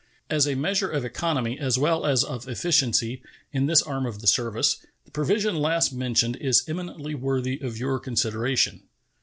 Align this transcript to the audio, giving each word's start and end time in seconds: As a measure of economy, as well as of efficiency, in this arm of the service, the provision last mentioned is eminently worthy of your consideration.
As 0.31 0.47
a 0.47 0.55
measure 0.55 0.89
of 0.89 1.05
economy, 1.05 1.59
as 1.59 1.77
well 1.77 2.07
as 2.07 2.23
of 2.23 2.47
efficiency, 2.47 3.21
in 3.53 3.67
this 3.67 3.83
arm 3.83 4.07
of 4.07 4.19
the 4.19 4.25
service, 4.25 4.83
the 5.05 5.11
provision 5.11 5.55
last 5.57 5.93
mentioned 5.93 6.37
is 6.37 6.67
eminently 6.67 7.13
worthy 7.13 7.59
of 7.61 7.77
your 7.77 7.99
consideration. 7.99 8.81